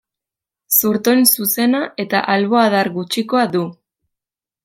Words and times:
Zurtoin 0.75 1.19
zuzena 1.31 1.81
eta 2.05 2.23
albo-adar 2.35 2.91
gutxikoa 2.97 3.47
du. 3.57 3.65